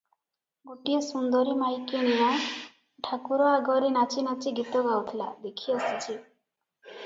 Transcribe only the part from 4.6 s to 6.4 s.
ଗୀତ ଗାଉଥିଲା, ଦେଖି ଆସିଛି।